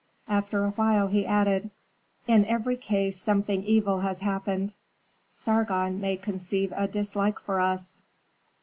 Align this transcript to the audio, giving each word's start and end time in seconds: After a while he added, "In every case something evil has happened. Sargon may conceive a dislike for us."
After 0.27 0.63
a 0.65 0.71
while 0.71 1.09
he 1.09 1.27
added, 1.27 1.69
"In 2.25 2.43
every 2.47 2.75
case 2.75 3.21
something 3.21 3.63
evil 3.63 3.99
has 3.99 4.21
happened. 4.21 4.73
Sargon 5.35 6.01
may 6.01 6.17
conceive 6.17 6.73
a 6.75 6.87
dislike 6.87 7.37
for 7.37 7.59
us." 7.59 8.01